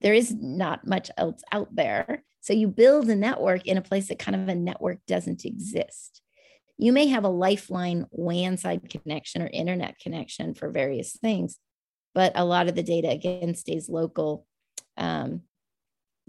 there 0.02 0.14
is 0.14 0.34
not 0.34 0.86
much 0.86 1.10
else 1.18 1.42
out 1.52 1.74
there. 1.76 2.24
So 2.42 2.54
you 2.54 2.68
build 2.68 3.10
a 3.10 3.16
network 3.16 3.66
in 3.66 3.78
a 3.78 3.82
place 3.82 4.10
that 4.10 4.20
kind 4.20 4.36
of 4.36 4.50
a 4.50 4.56
network 4.56 5.00
doesn't 5.08 5.46
exist. 5.46 6.22
You 6.78 6.92
may 6.92 7.08
have 7.08 7.24
a 7.24 7.30
lifeline 7.30 8.06
WAN 8.12 8.58
side 8.58 8.90
connection 8.90 9.42
or 9.42 9.50
internet 9.52 9.98
connection 10.00 10.54
for 10.54 10.70
various 10.70 11.14
things, 11.14 11.58
but 12.14 12.34
a 12.36 12.44
lot 12.44 12.68
of 12.68 12.76
the 12.76 12.84
data 12.84 13.10
again 13.10 13.56
stays 13.56 13.90
local. 13.90 14.46
Um, 14.98 15.44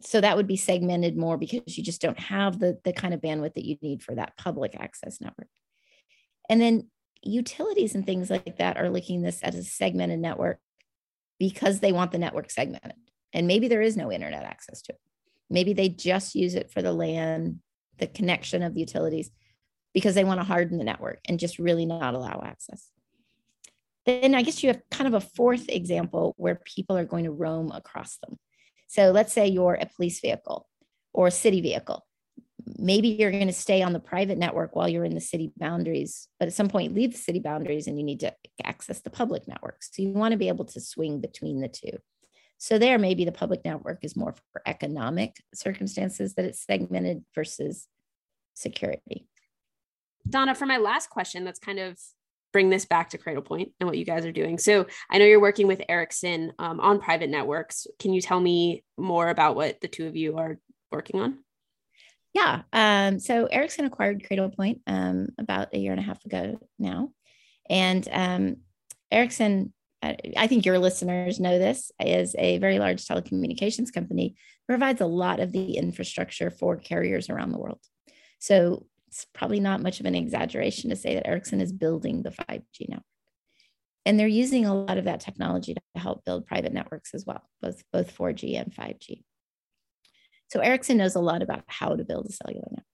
so 0.03 0.21
that 0.21 0.37
would 0.37 0.47
be 0.47 0.57
segmented 0.57 1.17
more 1.17 1.37
because 1.37 1.77
you 1.77 1.83
just 1.83 2.01
don't 2.01 2.19
have 2.19 2.59
the, 2.59 2.79
the 2.85 2.93
kind 2.93 3.15
of 3.15 3.21
bandwidth 3.21 3.55
that 3.55 3.65
you 3.65 3.77
need 3.83 4.03
for 4.03 4.15
that 4.15 4.37
public 4.37 4.77
access 4.79 5.21
network. 5.21 5.49
And 6.49 6.61
then 6.61 6.89
utilities 7.27 7.95
and 7.95 8.05
things 8.05 8.31
like 8.31 8.59
that 8.59 8.77
are 8.77 8.91
looking 8.91 9.23
this 9.23 9.43
as 9.43 9.55
a 9.55 9.65
segmented 9.65 10.21
network 10.21 10.59
because 11.39 11.81
they 11.81 11.93
want 11.93 12.13
the 12.13 12.19
network 12.19 12.51
segmented. 12.51 12.95
And 13.33 13.47
maybe 13.47 13.69
there 13.69 13.83
is 13.83 13.97
no 13.97 14.13
internet 14.13 14.45
access 14.45 14.83
to 14.83 14.93
it. 14.93 15.01
Maybe 15.51 15.73
they 15.73 15.89
just 15.89 16.35
use 16.35 16.55
it 16.55 16.71
for 16.71 16.83
the 16.83 16.93
LAN, 16.93 17.61
the 17.99 18.07
connection 18.07 18.63
of 18.63 18.75
the 18.75 18.81
utilities, 18.81 19.31
because 19.93 20.15
they 20.15 20.25
want 20.25 20.41
to 20.41 20.45
harden 20.45 20.79
the 20.79 20.85
network 20.85 21.21
and 21.29 21.39
just 21.39 21.59
really 21.59 21.87
not 21.87 22.15
allow 22.15 22.43
access. 22.45 22.91
Then 24.07 24.35
I 24.35 24.43
guess 24.43 24.63
you 24.63 24.69
have 24.69 24.83
kind 24.91 25.09
of 25.09 25.15
a 25.15 25.27
fourth 25.27 25.69
example 25.69 26.35
where 26.37 26.61
people 26.65 26.97
are 26.97 27.05
going 27.05 27.25
to 27.25 27.31
roam 27.31 27.73
across 27.73 28.19
them. 28.19 28.39
So 28.87 29.11
let's 29.11 29.33
say 29.33 29.49
you're 29.49 29.75
a 29.75 29.87
police 29.87 30.21
vehicle 30.21 30.69
or 31.13 31.29
a 31.29 31.33
city 31.33 31.61
vehicle 31.61 32.05
maybe 32.79 33.09
you're 33.09 33.31
going 33.31 33.47
to 33.47 33.53
stay 33.53 33.83
on 33.83 33.93
the 33.93 34.01
private 34.01 34.39
network 34.39 34.75
while 34.75 34.89
you're 34.89 35.05
in 35.05 35.15
the 35.15 35.21
city 35.21 35.53
boundaries, 35.57 36.29
but 36.39 36.49
at 36.49 36.55
some 36.55 36.69
point 36.69 36.95
leave 36.95 37.13
the 37.13 37.19
city 37.19 37.39
boundaries 37.39 37.87
and 37.87 37.99
you 37.99 38.05
need 38.05 38.21
to 38.21 38.35
access 38.63 39.01
the 39.01 39.11
public 39.11 39.47
network. 39.47 39.83
So 39.83 40.03
you 40.03 40.11
want 40.11 40.33
to 40.33 40.39
be 40.39 40.49
able 40.49 40.65
to 40.67 40.81
swing 40.81 41.21
between 41.21 41.61
the 41.61 41.69
two. 41.69 41.99
So 42.59 42.79
there, 42.79 42.99
maybe 42.99 43.25
the 43.25 43.33
public 43.33 43.65
network 43.65 44.05
is 44.05 44.17
more 44.17 44.35
for 44.53 44.63
economic 44.65 45.37
circumstances 45.55 46.35
that 46.35 46.45
it's 46.45 46.65
segmented 46.65 47.25
versus 47.35 47.87
security. 48.55 49.29
Donna, 50.29 50.55
for 50.55 50.67
my 50.67 50.79
last 50.79 51.11
question, 51.11 51.45
let's 51.45 51.59
kind 51.59 51.79
of 51.79 51.99
bring 52.53 52.71
this 52.71 52.87
back 52.87 53.11
to 53.11 53.19
Cradlepoint 53.19 53.73
and 53.81 53.89
what 53.89 53.99
you 53.99 54.05
guys 54.05 54.25
are 54.25 54.33
doing. 54.33 54.59
So 54.59 54.87
I 55.11 55.19
know 55.19 55.25
you're 55.25 55.41
working 55.41 55.67
with 55.67 55.83
Ericsson 55.89 56.53
um, 56.59 56.81
on 56.81 57.01
private 57.01 57.29
networks. 57.29 57.87
Can 57.99 58.15
you 58.15 58.23
tell 58.23 58.41
me 58.41 58.85
more 58.97 59.29
about 59.29 59.57
what 59.57 59.81
the 59.81 59.89
two 59.89 60.07
of 60.07 60.17
you 60.17 60.39
are 60.39 60.57
working 60.93 61.21
on? 61.21 61.39
Yeah. 62.35 62.63
Um, 62.73 63.21
so 63.21 63.47
Ericsson 63.47 63.85
acquired 63.85 64.25
Cradlepoint 64.25 64.81
um, 64.89 65.29
about 65.39 65.69
a 65.73 65.79
year 65.79 65.93
and 65.93 66.01
a 66.01 66.05
half 66.05 66.23
ago 66.25 66.59
now. 66.79 67.11
And 67.71 68.07
um, 68.11 68.57
Ericsson, 69.11 69.73
uh, 70.03 70.15
I 70.37 70.49
think 70.49 70.67
your 70.67 70.81
listeners 70.81 71.39
know 71.39 71.59
this, 71.59 71.93
is 72.01 72.35
a 72.37 72.59
very 72.59 72.81
large 72.81 73.07
telecommunications 73.07 73.93
company, 73.93 74.35
provides 74.67 75.01
a 75.01 75.07
lot 75.07 75.39
of 75.39 75.53
the 75.53 75.77
infrastructure 75.77 76.51
for 76.51 76.77
carriers 76.77 77.31
around 77.31 77.53
the 77.53 77.59
world. 77.59 77.81
So 78.41 78.87
it's 79.07 79.27
probably 79.33 79.61
not 79.61 79.81
much 79.81 80.01
of 80.01 80.07
an 80.07 80.17
exaggeration 80.17 80.91
to 80.91 80.97
say 80.97 81.15
that 81.15 81.27
Ericsson 81.27 81.61
is 81.61 81.73
building 81.73 82.23
the 82.23 82.31
5G 82.31 82.89
network. 82.89 83.05
And 84.07 84.19
they're 84.19 84.27
using 84.27 84.67
a 84.67 84.75
lot 84.75 84.99
of 84.99 85.05
that 85.05 85.21
technology 85.21 85.75
to 85.75 85.81
help 85.95 86.25
build 86.25 86.47
private 86.47 86.73
networks 86.73 87.15
as 87.15 87.25
well, 87.25 87.49
both, 87.63 87.83
both 87.93 88.15
4G 88.15 88.61
and 88.61 88.75
5G. 88.75 89.23
So 90.51 90.61
Ericsson 90.61 90.99
knows 90.99 91.15
a 91.15 91.21
lot 91.21 91.43
about 91.43 91.65
how 91.67 91.97
to 91.97 92.05
build 92.05 92.27
a 92.27 92.33
cellular 92.33 92.69
network. 92.71 92.85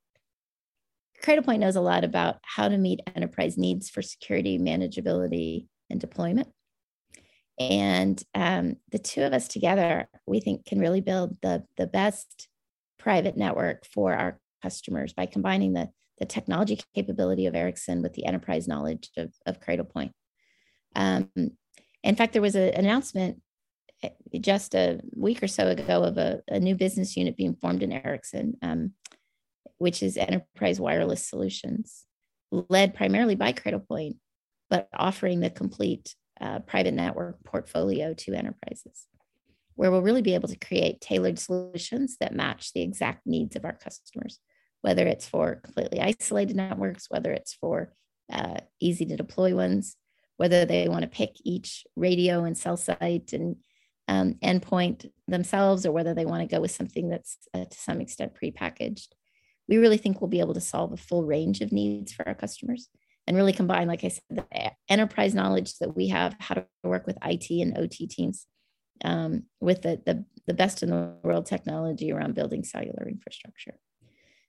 Cradlepoint 1.23 1.59
knows 1.59 1.77
a 1.77 1.81
lot 1.83 2.05
about 2.05 2.37
how 2.43 2.69
to 2.69 2.79
meet 2.79 3.01
enterprise 3.15 3.59
needs 3.59 3.91
for 3.91 4.01
security, 4.01 4.59
manageability, 4.59 5.67
and 5.91 6.01
deployment. 6.01 6.49
And 7.59 8.23
um, 8.35 8.77
the 8.91 8.99
two 8.99 9.23
of 9.23 9.35
us 9.35 9.47
together, 9.47 10.09
we 10.27 10.41
think, 10.41 10.65
can 10.65 10.81
really 10.81 11.03
build 11.03 11.37
the, 11.43 11.65
the 11.77 11.87
best 11.87 12.49
private 12.99 13.37
network 13.37 13.85
for 13.85 14.15
our 14.15 14.41
customers 14.63 15.13
by 15.13 15.27
combining 15.27 15.75
the, 15.75 15.91
the 16.19 16.25
technology 16.25 16.81
capability 16.95 17.47
of 17.47 17.55
Ericsson 17.55 18.01
with 18.01 18.15
the 18.15 18.25
enterprise 18.25 18.67
knowledge 18.67 19.11
of, 19.19 19.35
of 19.45 19.61
Cradlepoint. 19.61 20.13
Um, 20.97 21.31
in 22.03 22.17
fact, 22.17 22.33
there 22.33 22.43
was 22.43 22.55
an 22.55 22.75
announcement 22.75 23.43
just 24.41 24.75
a 24.75 25.01
week 25.15 25.43
or 25.43 25.49
so 25.49 25.69
ago 25.69 26.03
of 26.03 26.19
a, 26.19 26.41
a 26.49 26.61
new 26.61 26.75
business 26.75 27.17
unit 27.17 27.37
being 27.37 27.55
formed 27.55 27.83
in 27.83 27.93
Ericsson, 27.93 28.57
um, 28.63 28.93
which 29.79 30.03
is 30.03 30.17
Enterprise 30.17 30.81
Wireless 30.81 31.27
Solutions, 31.27 32.05
led 32.51 32.95
primarily 32.95 33.35
by 33.35 33.53
Cradlepoint, 33.53 34.17
but 34.69 34.89
offering 34.95 35.41
the 35.41 35.51
complete 35.51 36.15
uh, 36.41 36.61
private 36.61 36.95
network 36.95 37.43
portfolio 37.45 38.15
to 38.15 38.35
enterprises, 38.35 39.07
where 39.75 39.91
we'll 39.91 40.03
really 40.03 40.23
be 40.23 40.35
able 40.35 40.49
to 40.49 40.59
create 40.59 41.01
tailored 41.01 41.39
solutions 41.39 42.17
that 42.21 42.35
match 42.35 42.73
the 42.73 42.83
exact 42.83 43.27
needs 43.27 43.57
of 43.57 43.65
our 43.65 43.75
customers 43.75 44.39
whether 44.83 45.07
it's 45.07 45.29
for 45.29 45.57
completely 45.57 46.01
isolated 46.01 46.57
networks, 46.57 47.07
whether 47.09 47.33
it's 47.33 47.55
for 47.55 47.93
uh, 48.33 48.59
easy 48.81 49.05
to 49.07 49.17
deploy 49.17 49.55
ones, 49.55 49.97
whether 50.37 50.65
they 50.65 50.89
want 50.89 51.03
to 51.03 51.09
pick 51.09 51.35
each 51.45 51.85
radio 51.97 52.45
and 52.45 52.57
cell 52.57 52.77
site 52.77 53.33
and 53.33 53.57
um, 54.11 54.35
endpoint 54.45 55.09
themselves, 55.29 55.87
or 55.87 55.93
whether 55.93 56.13
they 56.15 56.27
want 56.27 56.43
to 56.43 56.55
go 56.55 56.61
with 56.61 56.73
something 56.73 57.09
that's 57.09 57.39
uh, 57.55 57.65
to 57.65 57.79
some 57.79 58.01
extent 58.01 58.33
prepackaged. 58.35 59.09
We 59.69 59.77
really 59.77 59.99
think 59.99 60.21
we'll 60.21 60.29
be 60.29 60.41
able 60.41 60.55
to 60.55 60.61
solve 60.61 60.93
a 60.93 60.97
full 60.97 61.25
range 61.25 61.61
of 61.61 61.71
needs 61.71 62.13
for 62.13 62.27
our 62.27 62.35
customers 62.35 62.89
and 63.29 63.37
really 63.37 63.53
combine, 63.53 63.87
like 63.87 64.03
I 64.03 64.09
said, 64.09 64.25
the 64.29 64.73
enterprise 64.89 65.33
knowledge 65.33 65.79
that 65.79 65.95
we 65.95 66.09
have, 66.09 66.35
how 66.41 66.57
to 66.57 66.67
work 66.83 67.07
with 67.07 67.17
IT 67.25 67.49
and 67.51 67.79
OT 67.79 68.09
teams 68.09 68.47
um, 69.05 69.45
with 69.61 69.83
the, 69.83 70.03
the, 70.05 70.25
the 70.49 70.55
best 70.55 70.83
in 70.83 70.91
the 70.91 71.15
world 71.23 71.47
technology 71.47 72.11
around 72.11 72.35
building 72.35 72.65
cellular 72.65 73.09
infrastructure. 73.09 73.79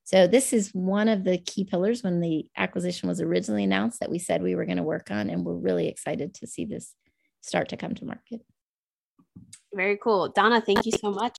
So 0.03 0.25
this 0.25 0.51
is 0.51 0.71
one 0.73 1.07
of 1.07 1.23
the 1.23 1.37
key 1.37 1.63
pillars 1.63 2.01
when 2.01 2.19
the 2.19 2.47
acquisition 2.57 3.07
was 3.07 3.21
originally 3.21 3.63
announced 3.63 3.99
that 3.99 4.09
we 4.09 4.17
said 4.17 4.41
we 4.41 4.55
were 4.55 4.65
going 4.65 4.77
to 4.77 4.83
work 4.83 5.11
on, 5.11 5.29
and 5.29 5.45
we're 5.45 5.53
really 5.53 5.87
excited 5.87 6.33
to 6.35 6.47
see 6.47 6.65
this 6.65 6.95
start 7.41 7.69
to 7.69 7.77
come 7.77 7.93
to 7.93 8.05
market. 8.05 8.41
Very 9.73 9.97
cool, 9.97 10.29
Donna. 10.29 10.61
Thank 10.61 10.85
you 10.85 10.91
so 10.91 11.11
much. 11.11 11.37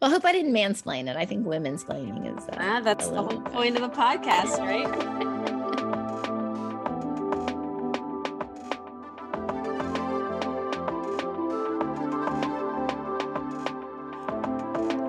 Well, 0.00 0.10
I 0.10 0.14
hope 0.14 0.24
I 0.24 0.32
didn't 0.32 0.52
mansplain 0.52 1.08
it. 1.08 1.16
I 1.16 1.24
think 1.24 1.46
women's 1.46 1.84
planning 1.84 2.24
is. 2.26 2.48
Uh, 2.48 2.56
ah, 2.58 2.80
that's 2.82 3.08
the 3.08 3.22
whole 3.22 3.40
point 3.40 3.76
of 3.76 3.82
the 3.82 3.96
podcast, 3.96 4.58
right? 4.58 5.38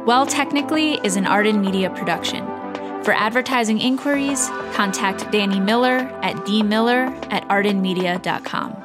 Well 0.06 0.26
Technically 0.26 0.94
is 1.04 1.18
an 1.18 1.28
Arden 1.28 1.62
Media 1.62 1.92
production. 1.92 2.44
For 3.04 3.14
advertising 3.14 3.80
inquiries, 3.80 4.48
contact 4.74 5.32
Danny 5.32 5.60
Miller 5.60 5.98
at 6.24 6.36
dmiller 6.48 7.10
at 7.32 7.48
ardenmedia.com. 7.48 8.79